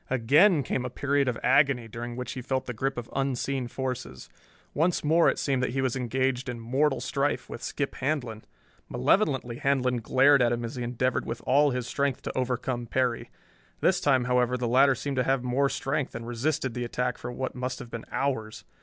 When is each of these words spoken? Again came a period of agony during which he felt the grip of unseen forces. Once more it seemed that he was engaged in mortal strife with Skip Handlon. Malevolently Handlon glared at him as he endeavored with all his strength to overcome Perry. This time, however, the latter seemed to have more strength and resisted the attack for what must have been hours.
Again 0.09 0.63
came 0.63 0.83
a 0.83 0.89
period 0.89 1.27
of 1.27 1.37
agony 1.43 1.87
during 1.87 2.15
which 2.15 2.31
he 2.31 2.41
felt 2.41 2.65
the 2.65 2.73
grip 2.73 2.97
of 2.97 3.07
unseen 3.15 3.67
forces. 3.67 4.29
Once 4.73 5.03
more 5.03 5.29
it 5.29 5.37
seemed 5.37 5.61
that 5.61 5.73
he 5.73 5.81
was 5.83 5.95
engaged 5.95 6.49
in 6.49 6.59
mortal 6.59 6.99
strife 6.99 7.47
with 7.47 7.61
Skip 7.61 7.93
Handlon. 7.93 8.43
Malevolently 8.89 9.57
Handlon 9.57 9.97
glared 10.01 10.41
at 10.41 10.51
him 10.51 10.65
as 10.65 10.75
he 10.75 10.81
endeavored 10.81 11.27
with 11.27 11.43
all 11.45 11.69
his 11.69 11.85
strength 11.85 12.23
to 12.23 12.35
overcome 12.35 12.87
Perry. 12.87 13.29
This 13.79 14.01
time, 14.01 14.23
however, 14.23 14.57
the 14.57 14.67
latter 14.67 14.95
seemed 14.95 15.17
to 15.17 15.23
have 15.23 15.43
more 15.43 15.69
strength 15.69 16.15
and 16.15 16.25
resisted 16.25 16.73
the 16.73 16.83
attack 16.83 17.19
for 17.19 17.31
what 17.31 17.53
must 17.53 17.77
have 17.77 17.91
been 17.91 18.05
hours. 18.11 18.63